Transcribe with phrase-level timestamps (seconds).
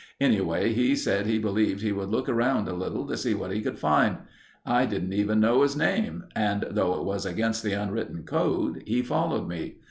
[0.19, 3.61] Anyway, he said he believed he would look around a little to see what he
[3.61, 4.17] could find.
[4.65, 9.03] I didn't even know his name and though it was against the unwritten code, he
[9.03, 9.75] followed me.